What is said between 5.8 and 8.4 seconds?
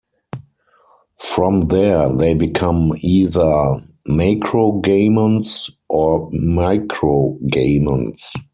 or microgamonts.